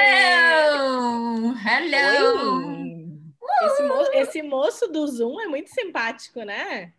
[0.00, 1.54] Hello!
[1.58, 2.58] Hello!
[3.62, 6.92] Esse, mo esse, moço do Zoom é muito simpático, né?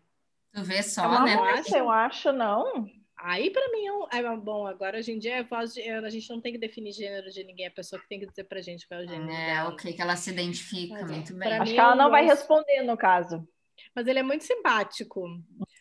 [0.53, 1.35] Tu vê só, né?
[1.35, 2.85] Eu acho, eu acho, não.
[3.17, 4.67] Aí, para mim, é, é bom.
[4.67, 7.65] Agora, hoje em dia, a gente não tem que definir gênero de ninguém.
[7.65, 9.31] É a pessoa que tem que dizer pra gente qual é o gênero.
[9.31, 10.93] É, o que, que ela se identifica.
[10.93, 11.53] Mas, muito bem.
[11.53, 13.47] Acho que ela não vai responder, no caso.
[13.95, 15.25] Mas ele é muito simpático.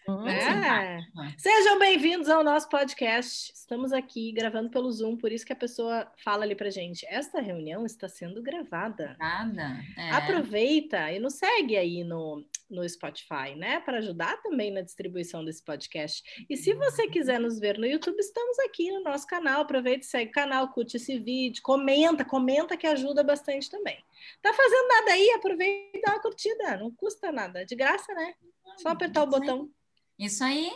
[0.08, 1.06] Hum, é.
[1.36, 3.52] Sejam bem-vindos ao nosso podcast.
[3.52, 7.04] Estamos aqui gravando pelo Zoom, por isso que a pessoa fala ali pra gente.
[7.10, 9.14] Esta reunião está sendo gravada.
[9.18, 9.84] Nada.
[9.98, 10.10] É.
[10.12, 13.80] Aproveita e nos segue aí no, no Spotify, né?
[13.80, 16.46] Para ajudar também na distribuição desse podcast.
[16.48, 19.60] E se você quiser nos ver no YouTube, estamos aqui no nosso canal.
[19.60, 24.02] Aproveita e segue o canal, curte esse vídeo, comenta, comenta que ajuda bastante também.
[24.40, 25.30] Tá fazendo nada aí?
[25.32, 26.78] Aproveita e dá uma curtida.
[26.78, 27.66] Não custa nada.
[27.66, 28.32] De graça, né?
[28.78, 29.70] Só apertar o botão.
[30.18, 30.68] Isso aí.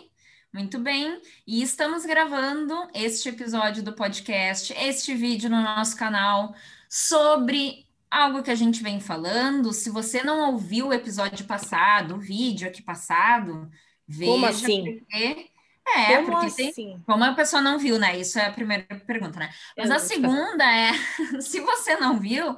[0.52, 1.20] Muito bem.
[1.44, 6.54] E estamos gravando este episódio do podcast, este vídeo no nosso canal
[6.88, 9.72] sobre algo que a gente vem falando.
[9.72, 13.68] Se você não ouviu o episódio passado, o vídeo aqui passado,
[14.06, 14.30] veja.
[14.30, 14.98] Como assim?
[14.98, 15.50] Porque...
[15.84, 16.72] É, como porque assim?
[16.72, 18.16] tem, como a pessoa não viu, né?
[18.16, 19.52] Isso é a primeira pergunta, né?
[19.76, 20.92] Mas a segunda é,
[21.42, 22.56] se você não viu,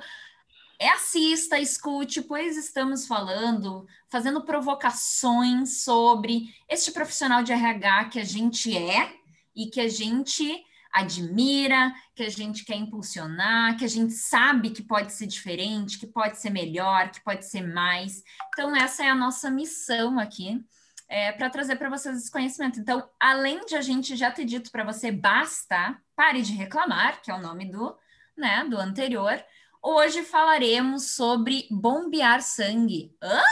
[0.78, 8.24] é assista, escute, pois estamos falando, fazendo provocações sobre este profissional de RH que a
[8.24, 9.14] gente é
[9.54, 14.82] e que a gente admira, que a gente quer impulsionar, que a gente sabe que
[14.82, 18.22] pode ser diferente, que pode ser melhor, que pode ser mais.
[18.52, 20.64] Então, essa é a nossa missão aqui.
[21.06, 22.80] É, para trazer para vocês esse conhecimento.
[22.80, 27.30] Então, além de a gente já ter dito para você, basta, pare de reclamar, que
[27.30, 27.94] é o nome do,
[28.36, 29.38] né, do anterior,
[29.86, 33.14] Hoje falaremos sobre bombear sangue.
[33.22, 33.42] Hã?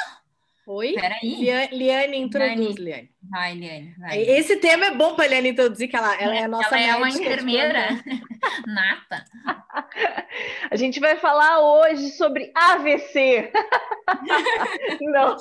[0.66, 0.94] Oi?
[0.94, 1.20] Peraí.
[1.22, 3.10] Liane, Liane introduz, Liane.
[3.30, 3.94] Vai, Liane.
[3.98, 4.18] Vai.
[4.18, 6.94] Esse tema é bom para a Liane introduzir, que ela, ela é a nossa Ela
[6.94, 8.02] é uma enfermeira
[8.66, 9.26] nata.
[10.70, 13.52] A gente vai falar hoje sobre AVC.
[15.02, 15.36] não,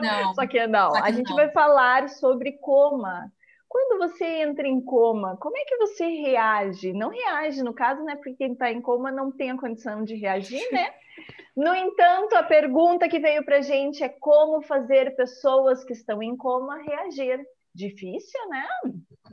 [0.00, 0.94] não, só que não.
[0.94, 1.36] Só que a gente não.
[1.36, 3.32] vai falar sobre coma.
[3.68, 6.92] Quando você entra em coma, como é que você reage?
[6.92, 8.16] Não reage, no caso, né?
[8.16, 10.92] Porque quem está em coma não tem a condição de reagir, né?
[11.56, 16.22] No entanto, a pergunta que veio para a gente é como fazer pessoas que estão
[16.22, 17.44] em coma reagir.
[17.74, 18.64] Difícil, né?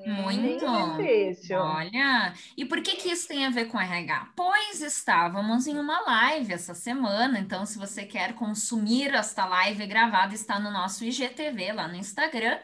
[0.06, 0.97] Muito.
[0.97, 1.57] difícil.
[1.59, 4.34] Olha, e por que que isso tem a ver com RH?
[4.35, 10.34] Pois estávamos em uma live essa semana, então se você quer consumir esta live gravada,
[10.34, 12.57] está no nosso IGTV lá no Instagram.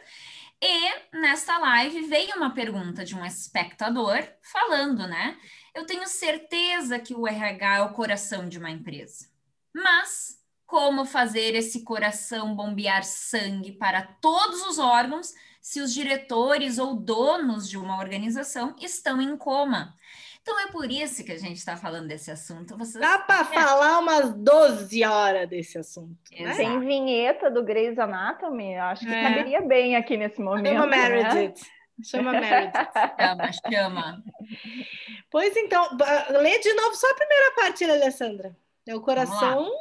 [0.62, 5.36] E nesta live veio uma pergunta de um espectador falando, né?
[5.74, 9.28] Eu tenho certeza que o RH é o coração de uma empresa.
[9.74, 16.96] Mas como fazer esse coração bombear sangue para todos os órgãos se os diretores ou
[16.96, 19.96] donos de uma organização estão em coma?
[20.42, 22.76] Então é por isso que a gente está falando desse assunto.
[22.78, 23.00] Vocês...
[23.00, 23.46] Dá para é.
[23.46, 26.18] falar umas 12 horas desse assunto.
[26.32, 26.56] Né?
[26.56, 29.24] Tem vinheta do Grey's Anatomy, acho que é.
[29.24, 30.74] caberia bem aqui nesse momento.
[30.74, 31.62] Chama Meredith.
[31.62, 32.04] Né?
[32.04, 32.74] Chama Meredith.
[33.20, 34.24] chama, chama.
[35.30, 35.98] Pois então,
[36.42, 38.58] lê de novo só a primeira parte, Alessandra.
[38.88, 39.72] É o coração.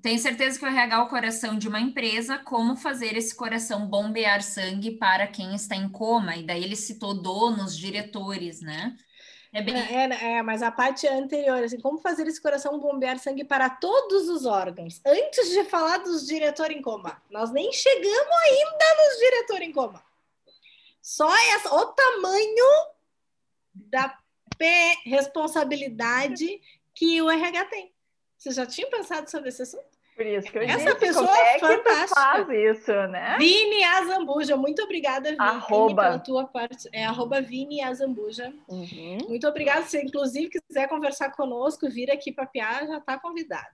[0.00, 2.38] Tenho certeza que o RH é o coração de uma empresa.
[2.38, 6.36] Como fazer esse coração bombear sangue para quem está em coma?
[6.36, 8.96] E daí ele citou donos, diretores, né?
[9.54, 9.76] É, bem...
[9.76, 14.28] é, é, mas a parte anterior, assim, como fazer esse coração bombear sangue para todos
[14.28, 15.00] os órgãos?
[15.06, 20.04] Antes de falar dos diretores em coma, nós nem chegamos ainda nos diretores em coma.
[21.00, 22.64] Só essa, o tamanho
[23.72, 24.18] da
[25.04, 26.60] responsabilidade
[26.92, 27.94] que o RH tem.
[28.36, 29.93] Vocês já tinham pensado sobre esse assunto?
[30.16, 32.14] Por isso que eu Essa disse, pessoa como é fantástica.
[32.20, 33.36] faz isso, né?
[33.38, 36.02] Vini Azambuja, muito obrigada, Vini, arroba.
[36.02, 36.88] pela tua parte.
[36.92, 38.52] É arroba Vini Azambuja.
[38.68, 39.18] Uhum.
[39.28, 39.82] Muito obrigada.
[39.82, 43.64] Se inclusive quiser conversar conosco, vir aqui papear, já está convidado.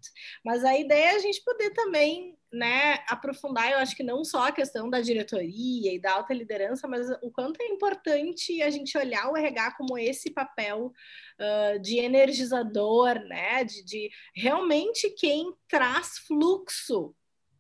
[0.45, 4.49] Mas a ideia é a gente poder também né, aprofundar, eu acho que não só
[4.49, 8.99] a questão da diretoria e da alta liderança, mas o quanto é importante a gente
[8.99, 10.93] olhar o RH como esse papel
[11.39, 17.15] uh, de energizador, né, de, de realmente quem traz fluxo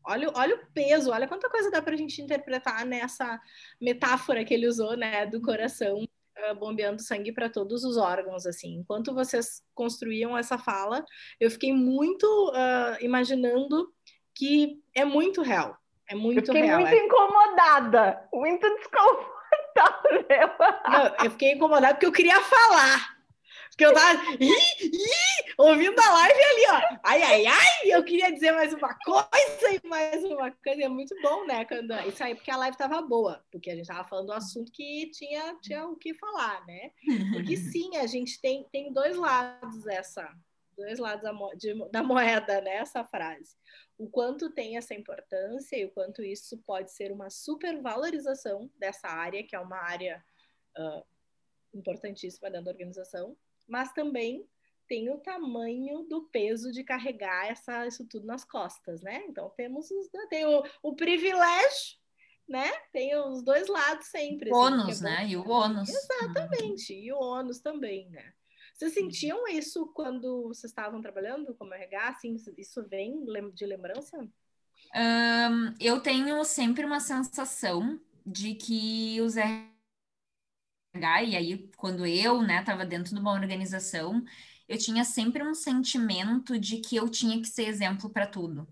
[0.05, 3.41] Olha, olha o peso, olha quanta coisa dá para a gente interpretar nessa
[3.81, 8.77] metáfora que ele usou, né, do coração uh, bombeando sangue para todos os órgãos, assim.
[8.77, 11.05] Enquanto vocês construíam essa fala,
[11.39, 13.93] eu fiquei muito uh, imaginando
[14.41, 15.77] que é muito real.
[16.09, 16.81] É muito eu fiquei real.
[16.81, 17.05] muito é.
[17.05, 19.31] incomodada, muito desconfortável.
[20.89, 23.21] Não, eu fiquei incomodada porque eu queria falar.
[23.69, 24.51] Porque eu tava ih,
[24.81, 26.99] ih, ouvindo a live ali, ó.
[27.05, 30.85] Ai, ai, ai, eu queria dizer mais uma coisa e mais uma coisa.
[30.85, 33.87] É muito bom, né, quando isso aí, porque a live tava boa, porque a gente
[33.87, 36.91] tava falando do assunto que tinha, tinha o que falar, né?
[37.33, 40.31] Porque sim, a gente tem, tem dois lados essa,
[40.81, 42.77] dois lados da, mo de, da moeda, né?
[42.77, 43.57] Essa frase.
[43.99, 49.45] O quanto tem essa importância e o quanto isso pode ser uma supervalorização dessa área,
[49.45, 50.25] que é uma área
[50.79, 51.05] uh,
[51.75, 53.37] importantíssima dentro da organização,
[53.69, 54.49] mas também
[54.89, 59.25] tem o tamanho do peso de carregar essa, isso tudo nas costas, né?
[59.29, 61.97] Então temos os, né, tem o, o privilégio,
[62.49, 62.69] né?
[62.93, 64.51] Tem os dois lados sempre.
[64.51, 65.29] O assim, ônus, é né?
[65.29, 65.89] E o ônus.
[65.89, 68.35] Exatamente, e o ônus também, né?
[68.81, 72.09] Vocês sentiam isso quando vocês estavam trabalhando como RH?
[72.09, 73.23] Assim, isso vem
[73.53, 74.17] de lembrança?
[74.97, 79.69] Um, eu tenho sempre uma sensação de que os RH
[81.25, 84.25] e aí quando eu, né, estava dentro de uma organização,
[84.67, 88.67] eu tinha sempre um sentimento de que eu tinha que ser exemplo para tudo.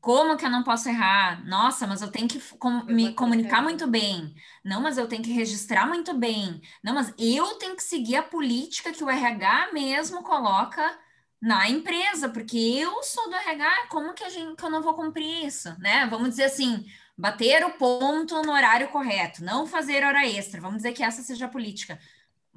[0.00, 1.44] Como que eu não posso errar?
[1.46, 4.34] Nossa, mas eu tenho que com, me comunicar muito bem.
[4.64, 6.60] Não, mas eu tenho que registrar muito bem.
[6.82, 10.98] Não, mas eu tenho que seguir a política que o RH mesmo coloca
[11.40, 14.94] na empresa, porque eu sou do RH, como que a gente que eu não vou
[14.94, 16.06] cumprir isso, né?
[16.06, 16.84] Vamos dizer assim,
[17.16, 20.60] bater o ponto no horário correto, não fazer hora extra.
[20.60, 21.98] Vamos dizer que essa seja a política.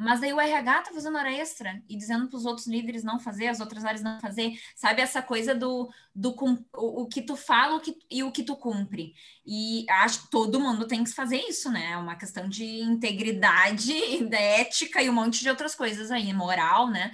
[0.01, 3.19] Mas daí o RH tá fazendo hora extra e dizendo para os outros líderes não
[3.19, 4.53] fazer, as outras áreas não fazer.
[4.75, 6.36] Sabe essa coisa do, do
[6.74, 9.13] o, o que tu fala o que, e o que tu cumpre.
[9.45, 11.92] E acho que todo mundo tem que fazer isso, né?
[11.92, 13.94] É uma questão de integridade,
[14.27, 17.12] de ética e um monte de outras coisas aí, moral, né?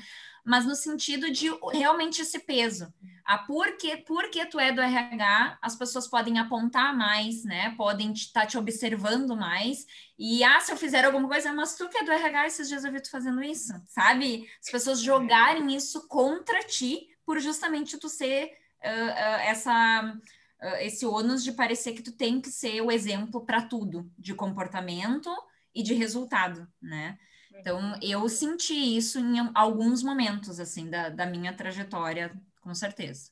[0.48, 2.88] mas no sentido de realmente esse peso.
[3.30, 7.76] Ah, porque, porque tu é do RH, as pessoas podem apontar mais, né?
[7.76, 9.86] Podem estar te, tá te observando mais.
[10.18, 12.86] E, ah, se eu fizer alguma coisa, mas tu que é do RH, esses dias
[12.86, 14.48] eu vi tu fazendo isso, sabe?
[14.64, 20.18] As pessoas jogarem isso contra ti por justamente tu ser uh, uh, essa...
[20.64, 24.34] Uh, esse ônus de parecer que tu tem que ser o exemplo para tudo, de
[24.34, 25.30] comportamento
[25.76, 27.20] e de resultado, né?
[27.60, 32.32] Então, eu senti isso em alguns momentos, assim, da, da minha trajetória,
[32.68, 33.32] com certeza.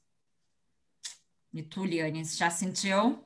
[1.53, 3.21] E tu, Liane, já sentiu?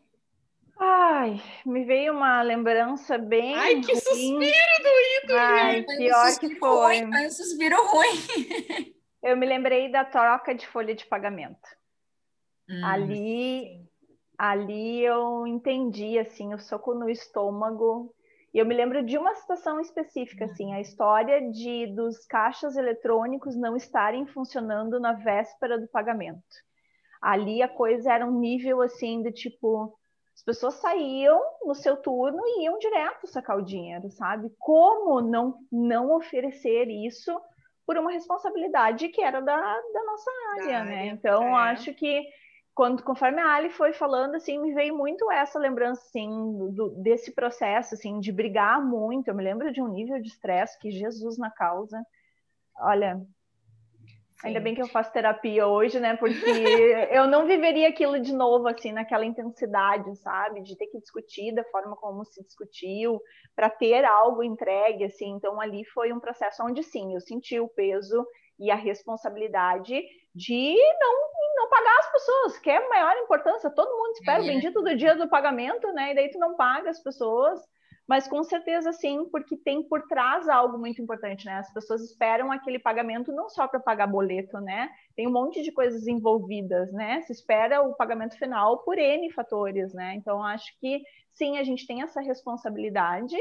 [0.79, 3.55] Ai, me veio uma lembrança bem.
[3.55, 3.99] Ai, que ruim.
[3.99, 7.01] suspiro doído, Ai, pior que foi.
[7.01, 8.95] Ruim, um suspiro ruim.
[9.21, 11.67] Eu me lembrei da troca de folha de pagamento.
[12.67, 13.89] Hum, ali, sim.
[14.37, 18.15] ali eu entendi assim o soco no estômago
[18.53, 23.55] e eu me lembro de uma situação específica, assim, a história de dos caixas eletrônicos
[23.55, 26.41] não estarem funcionando na véspera do pagamento.
[27.21, 29.93] Ali a coisa era um nível assim de tipo,
[30.33, 34.49] as pessoas saíam no seu turno e iam direto sacar o dinheiro, sabe?
[34.57, 37.39] Como não não oferecer isso
[37.85, 40.99] por uma responsabilidade que era da, da nossa área, da né?
[40.99, 41.71] Área, então é.
[41.71, 42.23] acho que
[42.79, 46.29] quando conforme a Ali foi falando, assim, me veio muito essa lembrança, assim,
[46.71, 49.27] do, desse processo, assim, de brigar muito.
[49.27, 52.01] Eu me lembro de um nível de estresse que Jesus na causa.
[52.79, 54.47] Olha, Sim.
[54.47, 56.15] ainda bem que eu faço terapia hoje, né?
[56.15, 56.45] Porque
[57.11, 60.61] eu não viveria aquilo de novo, assim, naquela intensidade, sabe?
[60.61, 63.19] De ter que discutir da forma como se discutiu,
[63.57, 65.31] para ter algo entregue, assim.
[65.31, 68.25] Então, ali foi um processo onde, sim, eu senti o peso
[68.57, 70.01] e a responsabilidade
[70.39, 73.69] de não, não pagar as pessoas, que é a maior importância.
[73.69, 74.41] Todo mundo espera é.
[74.41, 76.11] o bendito do dia do pagamento, né?
[76.11, 77.59] E daí tu não paga as pessoas,
[78.07, 81.55] mas com certeza sim, porque tem por trás algo muito importante, né?
[81.55, 84.89] As pessoas esperam aquele pagamento não só para pagar boleto, né?
[85.15, 87.21] Tem um monte de coisas envolvidas, né?
[87.23, 90.15] Se espera o pagamento final por N fatores, né?
[90.15, 91.01] Então acho que
[91.33, 93.35] sim, a gente tem essa responsabilidade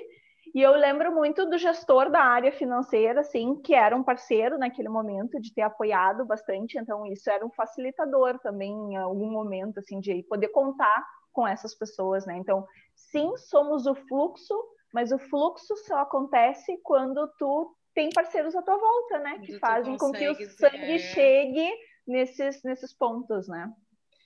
[0.54, 4.88] e eu lembro muito do gestor da área financeira, assim, que era um parceiro naquele
[4.88, 10.00] momento de ter apoiado bastante, então isso era um facilitador também em algum momento, assim,
[10.00, 12.36] de poder contar com essas pessoas, né?
[12.36, 14.54] Então, sim, somos o fluxo,
[14.92, 19.38] mas o fluxo só acontece quando tu tem parceiros à tua volta, né?
[19.40, 20.98] Que fazem com que o sangue é...
[20.98, 21.70] chegue
[22.06, 23.70] nesses, nesses pontos, né?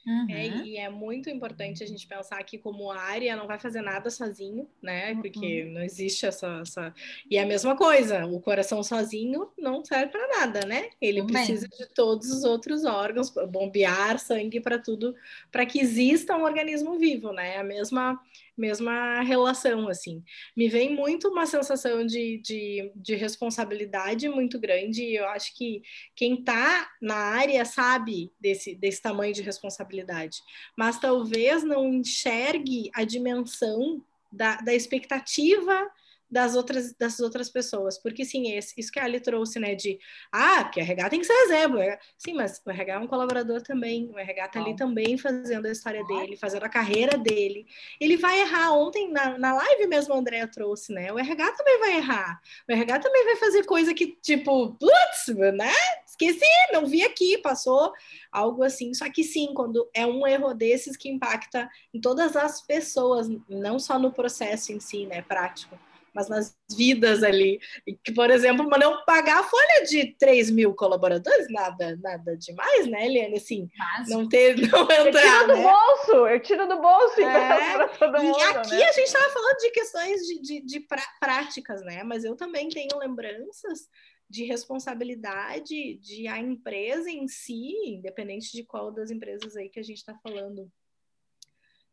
[0.06, 0.26] Uhum.
[0.30, 4.10] É, e é muito importante a gente pensar que como área não vai fazer nada
[4.10, 5.14] sozinho, né?
[5.14, 5.72] Porque uhum.
[5.74, 6.94] não existe essa, essa,
[7.30, 10.90] E é a mesma coisa, o coração sozinho não serve para nada, né?
[11.00, 11.34] Ele Também.
[11.34, 15.14] precisa de todos os outros órgãos, bombear sangue para tudo,
[15.52, 17.58] para que exista um organismo vivo, né?
[17.58, 18.20] A mesma
[18.56, 20.22] mesma relação, assim.
[20.56, 25.82] Me vem muito uma sensação de, de, de responsabilidade muito grande, e eu acho que
[26.14, 30.38] quem está na área sabe desse, desse tamanho de responsabilidade,
[30.76, 35.90] mas talvez não enxergue a dimensão da, da expectativa
[36.32, 37.98] das outras, das outras pessoas.
[37.98, 39.74] Porque, sim, esse, isso que a Ali trouxe, né?
[39.74, 39.98] De,
[40.32, 41.78] ah, que o RH tem que ser exemplo.
[42.16, 44.10] Sim, mas o RH é um colaborador também.
[44.10, 47.66] O RH tá ali também fazendo a história dele, fazendo a carreira dele.
[48.00, 48.72] Ele vai errar.
[48.72, 51.12] Ontem, na, na live mesmo, a Andrea trouxe, né?
[51.12, 52.40] O RH também vai errar.
[52.66, 55.72] O RH também vai fazer coisa que, tipo, putz, né?
[56.06, 57.92] Esqueci, não vi aqui, passou
[58.30, 58.94] algo assim.
[58.94, 63.78] Só que sim, quando é um erro desses que impacta em todas as pessoas, não
[63.78, 65.20] só no processo em si, né?
[65.20, 65.78] Prático
[66.14, 67.60] mas nas vidas ali.
[68.04, 73.06] Que, por exemplo, não pagar a folha de 3 mil colaboradores, nada, nada demais, né,
[73.06, 73.36] Eliane?
[73.36, 74.08] Assim, Mas...
[74.08, 74.96] não ter, não entrar.
[74.98, 75.62] Eu tiro do né?
[75.62, 78.38] bolso, eu tiro do bolso é, para todo mundo.
[78.38, 78.84] E aqui né?
[78.84, 80.86] a gente estava falando de questões de, de, de
[81.20, 82.02] práticas, né?
[82.02, 83.88] Mas eu também tenho lembranças
[84.28, 89.82] de responsabilidade de a empresa em si, independente de qual das empresas aí que a
[89.82, 90.72] gente está falando,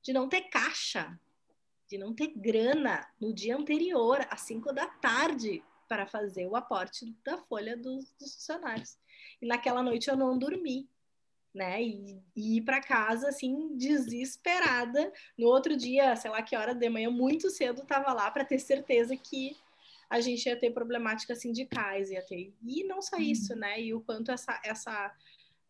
[0.02, 1.20] de não ter caixa,
[1.90, 7.14] de não ter grana no dia anterior, às 5 da tarde, para fazer o aporte
[7.26, 8.96] da folha dos, dos funcionários.
[9.42, 10.88] E naquela noite eu não dormi,
[11.54, 11.82] né?
[11.82, 15.12] E, e ir para casa assim desesperada.
[15.36, 18.60] No outro dia, sei lá que hora de manhã, muito cedo, estava lá para ter
[18.60, 19.58] certeza que
[20.08, 22.54] a gente ia ter problemáticas sindicais, ia ter.
[22.64, 23.24] E não só uhum.
[23.24, 23.82] isso, né?
[23.82, 25.12] E o quanto essa, essa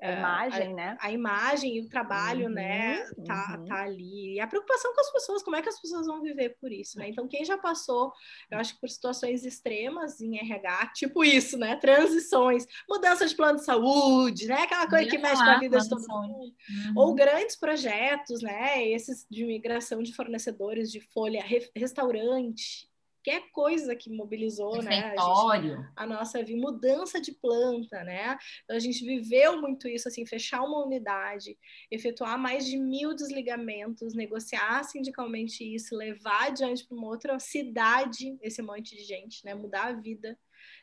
[0.01, 0.97] a é, imagem, a, né?
[0.99, 3.65] A imagem e o trabalho, uhum, né, tá, uhum.
[3.65, 4.35] tá ali.
[4.35, 6.97] E a preocupação com as pessoas, como é que as pessoas vão viver por isso,
[6.97, 7.09] né?
[7.09, 8.11] Então, quem já passou,
[8.49, 11.75] eu acho que por situações extremas em RH, tipo isso, né?
[11.75, 14.63] Transições, mudança de plano de saúde, né?
[14.63, 16.39] Aquela coisa que mexe com a vida de todo mundo.
[16.39, 16.93] Uhum.
[16.95, 18.87] Ou grandes projetos, né?
[18.87, 21.43] Esses de migração de fornecedores de folha,
[21.75, 22.88] restaurante,
[23.19, 28.37] qualquer coisa que mobilizou né, a, gente, a, nossa vida, mudança de planta, né?
[28.63, 31.57] Então, a gente viveu muito isso, assim, fechar uma unidade,
[31.91, 38.61] efetuar mais de mil desligamentos, negociar sindicalmente isso, levar adiante para uma outra cidade esse
[38.61, 39.53] monte de gente, né?
[39.53, 40.37] Mudar a vida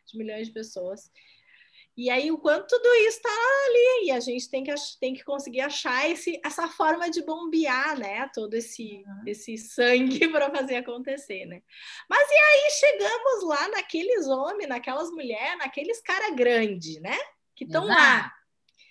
[0.06, 1.10] de milhões de pessoas.
[1.96, 5.24] E aí, o quanto tudo isso está ali, e a gente tem que, tem que
[5.24, 8.28] conseguir achar esse, essa forma de bombear, né?
[8.34, 9.22] Todo esse, uhum.
[9.26, 11.62] esse sangue para fazer acontecer, né?
[12.08, 17.16] Mas e aí chegamos lá naqueles homens, naquelas mulheres, naqueles cara grande, né?
[17.54, 18.30] Que estão lá.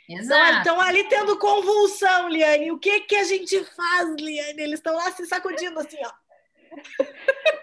[0.09, 0.57] Exato.
[0.57, 2.71] Estão ali tendo convulsão, Liane.
[2.71, 4.61] O que, que a gente faz, Liane?
[4.61, 6.24] Eles estão lá se sacudindo assim, ó.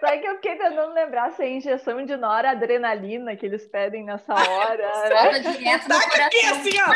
[0.01, 4.35] Sabe que eu fiquei tentando lembrar se é injeção de noradrenalina que eles pedem nessa
[4.35, 4.91] hora.
[5.09, 5.39] né?
[5.39, 6.27] direto no coração.
[6.27, 6.95] Aqui, assim, ó.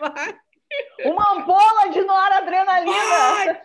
[0.00, 0.38] Vai.
[1.04, 3.60] Uma ampola de noradrenalina.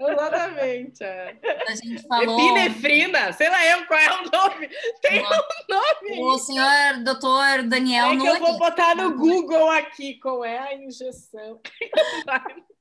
[0.00, 1.04] Exatamente.
[1.04, 1.36] É.
[1.68, 2.40] A gente falou.
[2.40, 4.68] Epinefrina, sei lá eu qual é o nome.
[5.00, 6.22] Tem um nome.
[6.22, 10.74] O senhor doutor Daniel é que eu vou botar no Google aqui qual é a
[10.74, 11.60] injeção.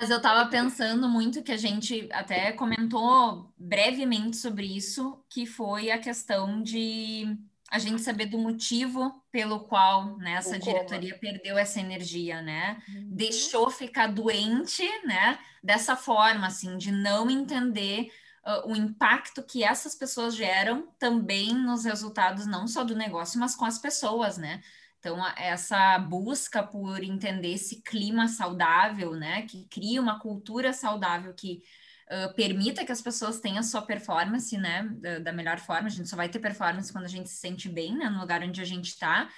[0.00, 5.90] Mas eu estava pensando muito que a gente até comentou brevemente sobre isso, que foi
[5.90, 7.36] a questão de
[7.70, 12.82] a gente saber do motivo pelo qual né, essa diretoria perdeu essa energia, né?
[12.88, 13.08] Uhum.
[13.10, 15.38] Deixou ficar doente, né?
[15.62, 18.10] Dessa forma, assim, de não entender
[18.46, 23.54] uh, o impacto que essas pessoas geram também nos resultados, não só do negócio, mas
[23.54, 24.62] com as pessoas, né?
[25.00, 31.62] Então, essa busca por entender esse clima saudável, né, que cria uma cultura saudável que
[32.10, 35.86] uh, permita que as pessoas tenham sua performance, né, da, da, melhor forma.
[35.86, 38.42] A gente só vai ter performance quando a gente se sente bem, né, no lugar
[38.42, 39.30] onde a gente está.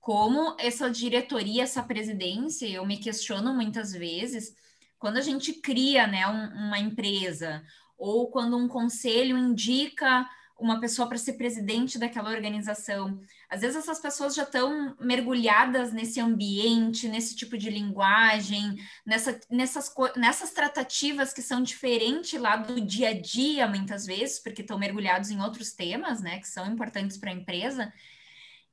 [0.00, 4.52] Como essa diretoria, essa presidência, eu me questiono muitas vezes,
[4.98, 7.62] quando a gente cria, né, um, uma empresa
[7.96, 13.20] ou quando um conselho indica uma pessoa para ser presidente daquela organização.
[13.48, 19.92] Às vezes essas pessoas já estão mergulhadas nesse ambiente, nesse tipo de linguagem, nessa, nessas,
[20.16, 25.30] nessas tratativas que são diferentes lá do dia a dia, muitas vezes, porque estão mergulhados
[25.30, 27.92] em outros temas, né, que são importantes para a empresa,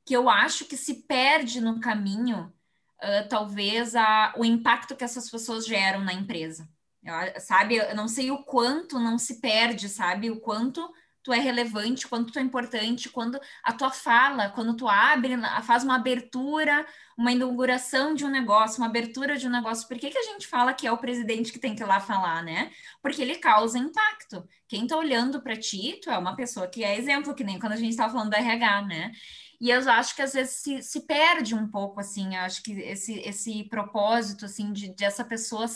[0.05, 2.53] que eu acho que se perde no caminho,
[3.01, 6.69] uh, talvez, a, o impacto que essas pessoas geram na empresa.
[7.03, 10.87] Eu, sabe, eu não sei o quanto não se perde, sabe, o quanto
[11.23, 15.83] tu é relevante, quanto tu é importante, quando a tua fala, quando tu abre, faz
[15.83, 16.85] uma abertura,
[17.17, 20.47] uma inauguração de um negócio, uma abertura de um negócio, por que, que a gente
[20.47, 22.71] fala que é o presidente que tem que ir lá falar, né?
[23.01, 24.47] Porque ele causa impacto.
[24.67, 27.73] Quem tá olhando para ti, tu é uma pessoa que é exemplo, que nem quando
[27.73, 29.11] a gente estava falando da RH, né?
[29.59, 33.19] E eu acho que às vezes se, se perde um pouco, assim, acho que esse,
[33.19, 35.67] esse propósito, assim, de, de essa pessoa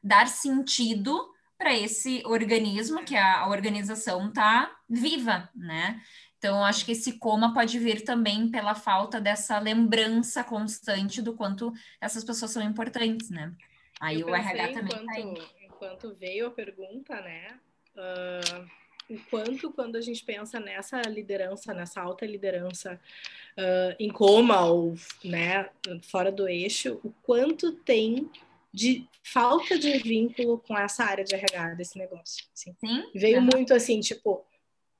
[0.00, 1.31] dar sentido
[1.62, 6.02] para esse organismo, que a, a organização está viva, né?
[6.36, 11.72] Então, acho que esse coma pode vir também pela falta dessa lembrança constante do quanto
[12.00, 13.54] essas pessoas são importantes, né?
[14.00, 15.48] Aí o RH também enquanto, tá.
[15.62, 17.60] Enquanto veio a pergunta, né?
[17.96, 22.98] Uh o quanto quando a gente pensa nessa liderança, nessa alta liderança
[23.58, 25.68] uh, em coma ou né,
[26.02, 28.30] fora do eixo, o quanto tem
[28.72, 32.44] de falta de vínculo com essa área de RH desse negócio.
[32.54, 32.74] Assim.
[32.78, 33.10] Sim.
[33.14, 33.48] Veio uhum.
[33.52, 34.44] muito assim, tipo,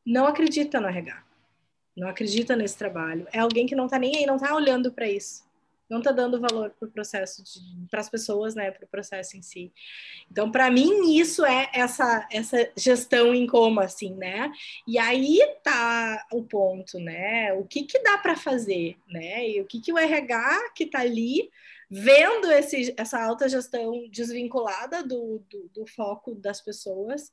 [0.05, 1.25] não acredita no RH,
[1.97, 3.26] não acredita nesse trabalho.
[3.33, 5.45] É alguém que não tá nem aí, não tá olhando para isso
[5.93, 7.45] não está dando valor para o processo,
[7.91, 9.71] para as pessoas, né, para o processo em si.
[10.31, 14.50] Então, para mim, isso é essa, essa gestão em coma, assim, né?
[14.88, 17.52] E aí tá o ponto, né?
[17.52, 19.50] O que, que dá para fazer, né?
[19.50, 21.50] E o que, que o RH que está ali
[21.94, 27.30] vendo esse, essa alta gestão desvinculada do, do, do foco das pessoas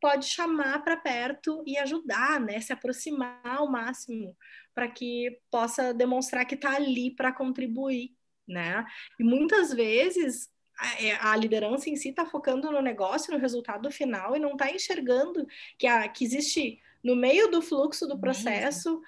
[0.00, 2.58] pode chamar para perto e ajudar, né?
[2.58, 4.34] Se aproximar ao máximo
[4.74, 8.16] para que possa demonstrar que está ali para contribuir,
[8.48, 8.82] né?
[9.20, 13.90] E muitas vezes a, é, a liderança em si está focando no negócio, no resultado
[13.90, 15.46] final e não está enxergando
[15.78, 19.02] que, a, que existe no meio do fluxo do processo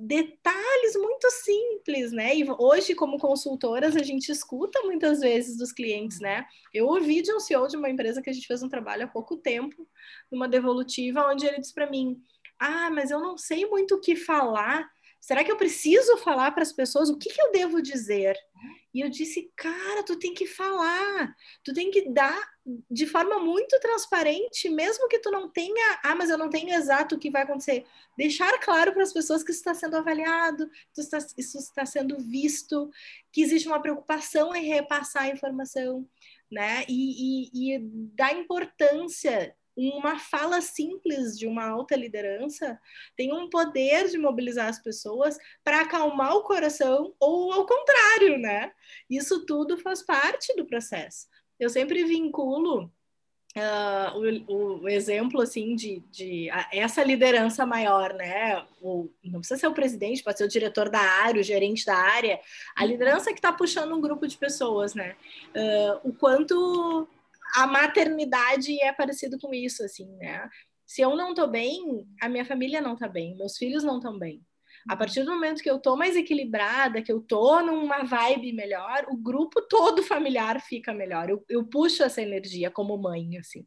[0.00, 2.36] detalhes muito simples, né?
[2.36, 6.44] E hoje, como consultoras, a gente escuta muitas vezes dos clientes, né?
[6.72, 9.08] Eu ouvi de um CEO de uma empresa que a gente fez um trabalho há
[9.08, 9.88] pouco tempo,
[10.30, 12.20] numa devolutiva, onde ele disse para mim:
[12.58, 14.88] Ah, mas eu não sei muito o que falar
[15.20, 18.36] Será que eu preciso falar para as pessoas o que, que eu devo dizer?
[18.92, 22.50] E eu disse, cara, tu tem que falar, tu tem que dar
[22.90, 27.14] de forma muito transparente, mesmo que tu não tenha, ah, mas eu não tenho exato
[27.14, 27.84] o que vai acontecer.
[28.16, 31.86] Deixar claro para as pessoas que isso está sendo avaliado, que isso está, isso está
[31.86, 32.90] sendo visto,
[33.32, 36.08] que existe uma preocupação em repassar a informação,
[36.50, 36.84] né?
[36.88, 37.78] E, e, e
[38.14, 42.78] dar importância uma fala simples de uma alta liderança
[43.16, 48.72] tem um poder de mobilizar as pessoas para acalmar o coração ou ao contrário, né?
[49.08, 51.26] Isso tudo faz parte do processo.
[51.58, 52.92] Eu sempre vinculo
[53.56, 58.64] Uh, o, o, exemplo assim de, de a, essa liderança maior, né?
[58.80, 61.96] O, não precisa ser o presidente, pode ser o diretor da área, o gerente da
[61.96, 62.38] área,
[62.76, 62.88] a uhum.
[62.90, 65.16] liderança que está puxando um grupo de pessoas, né?
[65.48, 67.08] Uh, o quanto
[67.54, 70.48] a maternidade é parecido com isso, assim, né?
[70.86, 74.18] Se eu não tô bem, a minha família não tá bem, meus filhos não estão
[74.18, 74.44] bem.
[74.88, 79.06] A partir do momento que eu tô mais equilibrada, que eu tô numa vibe melhor,
[79.10, 81.28] o grupo todo familiar fica melhor.
[81.28, 83.66] Eu, eu puxo essa energia como mãe, assim.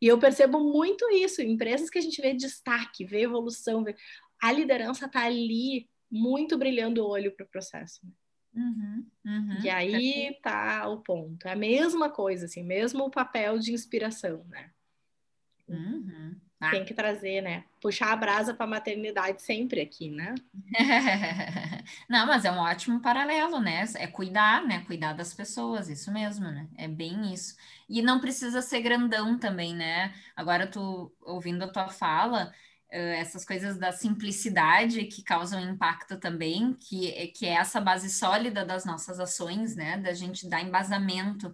[0.00, 1.42] E eu percebo muito isso.
[1.42, 3.96] Empresas que a gente vê destaque, vê evolução, vê...
[4.40, 8.00] a liderança tá ali muito brilhando o olho para o processo.
[8.04, 8.12] Né?
[8.54, 11.46] Uhum, uhum, e aí tá o ponto.
[11.46, 14.70] É a mesma coisa, assim, mesmo o papel de inspiração, né?
[15.68, 16.36] Uhum.
[16.60, 16.70] Ah.
[16.70, 17.64] Tem que trazer, né?
[17.80, 20.34] Puxar a brasa para a maternidade sempre aqui, né?
[22.08, 23.84] Não, mas é um ótimo paralelo, né?
[23.96, 24.84] É cuidar, né?
[24.86, 26.68] Cuidar das pessoas, isso mesmo, né?
[26.76, 27.56] É bem isso.
[27.88, 30.14] E não precisa ser grandão também, né?
[30.36, 32.52] Agora, tu ouvindo a tua fala,
[32.92, 38.66] essas coisas da simplicidade que causam impacto também, que, é, que é essa base sólida
[38.66, 39.96] das nossas ações, né?
[39.96, 41.50] Da gente dar embasamento.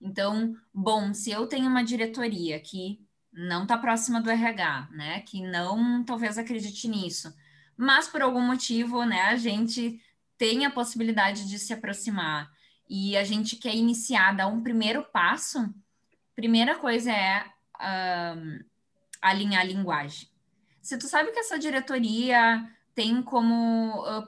[0.00, 2.98] Então, bom, se eu tenho uma diretoria que
[3.30, 5.20] não está próxima do RH, né?
[5.20, 7.34] Que não talvez acredite nisso,
[7.76, 10.00] mas por algum motivo, né, a gente
[10.38, 12.50] tem a possibilidade de se aproximar
[12.88, 15.72] e a gente quer iniciar, dar um primeiro passo,
[16.34, 17.44] primeira coisa é
[17.80, 18.58] um,
[19.20, 20.28] alinhar a linguagem
[20.88, 24.26] se tu sabe que essa diretoria tem como uh,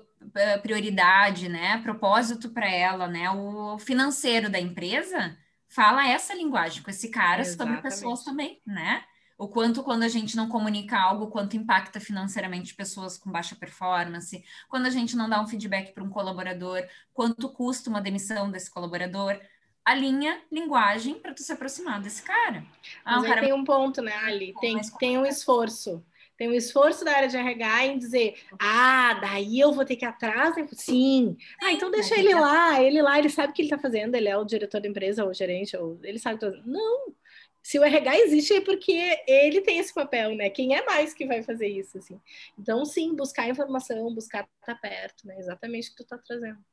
[0.60, 7.08] prioridade, né, propósito para ela, né, o financeiro da empresa, fala essa linguagem com esse
[7.08, 7.76] cara Exatamente.
[7.76, 9.02] sobre pessoas também, né?
[9.38, 14.44] O quanto quando a gente não comunica algo, quanto impacta financeiramente pessoas com baixa performance,
[14.68, 18.70] quando a gente não dá um feedback para um colaborador, quanto custa uma demissão desse
[18.70, 19.40] colaborador,
[19.82, 22.66] alinha linguagem para tu se aproximar desse cara.
[23.02, 23.40] Ah, um cara...
[23.40, 24.52] tem um ponto, né, Ali?
[24.60, 26.04] Tem, tem um esforço
[26.40, 30.06] tem um esforço da área de RH em dizer, ah, daí eu vou ter que
[30.06, 30.54] ir atrás.
[30.72, 31.36] Sim.
[31.62, 34.26] Ah, então deixa ele lá, ele lá, ele sabe o que ele está fazendo, ele
[34.26, 36.62] é o diretor da empresa, ou gerente, ou ele sabe tudo.
[36.64, 37.14] Não,
[37.62, 40.48] se o RH existe é porque ele tem esse papel, né?
[40.48, 42.18] Quem é mais que vai fazer isso, assim?
[42.58, 45.38] Então, sim, buscar informação, buscar estar perto, né?
[45.38, 46.64] Exatamente o que tu está trazendo.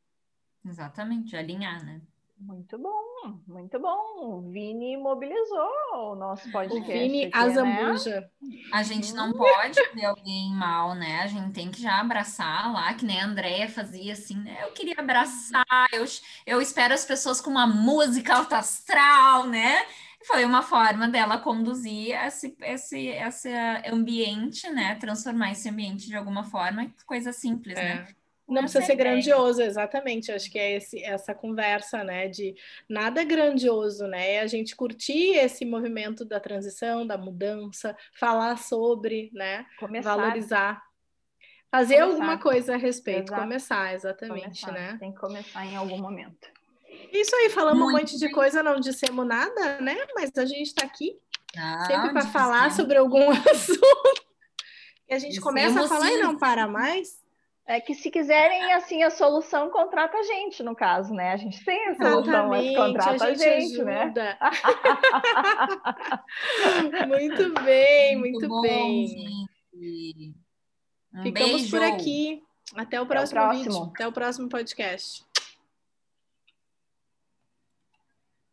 [0.65, 1.99] Exatamente, alinhar, né?
[2.39, 3.97] Muito bom, muito bom.
[4.19, 6.91] O Vini mobilizou o nosso podcast.
[6.91, 8.21] O Vini aqui, azambuja.
[8.39, 8.59] Né?
[8.71, 11.21] A gente não pode ver alguém mal, né?
[11.21, 14.59] A gente tem que já abraçar lá, que nem a Andrea fazia assim, né?
[14.61, 16.05] Eu queria abraçar, eu,
[16.45, 19.83] eu espero as pessoas com uma música alta astral, né?
[20.23, 23.51] Foi uma forma dela conduzir esse, esse, esse
[23.91, 24.95] ambiente, né?
[24.95, 27.95] Transformar esse ambiente de alguma forma, coisa simples, é.
[27.95, 28.07] né?
[28.47, 30.31] Não precisa ser grandioso, exatamente.
[30.31, 32.27] Acho que é esse, essa conversa, né?
[32.29, 32.55] De
[32.87, 34.35] nada grandioso, né?
[34.35, 39.65] É a gente curtir esse movimento da transição, da mudança, falar sobre, né?
[39.79, 40.15] Começar.
[40.15, 40.83] Valorizar.
[41.69, 42.11] Fazer Começar.
[42.13, 43.41] alguma coisa a respeito, Exato.
[43.41, 44.71] começar, exatamente, Começar.
[44.71, 44.97] né?
[44.97, 46.47] Tem que começar em algum momento.
[47.11, 49.97] Isso aí, falamos um Muito monte de coisa, não dissemos nada, né?
[50.15, 51.19] Mas a gente está aqui
[51.53, 54.25] Não, sempre para falar sobre algum assunto.
[55.09, 56.21] E a gente Dissemos começa a falar e sim.
[56.21, 57.21] não para mais.
[57.69, 61.33] É que se quiserem, assim, a solução, contrata a gente, no caso, né?
[61.33, 64.03] A gente tem a solução, mas contrata a gente, né?
[64.03, 64.37] ajuda.
[67.07, 69.07] muito bem, muito, bom, bem.
[69.07, 70.33] gente.
[71.13, 71.71] Um Ficamos beijo.
[71.71, 72.41] por aqui.
[72.73, 73.63] Até o próximo, próximo.
[73.63, 73.91] vídeo.
[73.93, 75.26] Até o próximo podcast.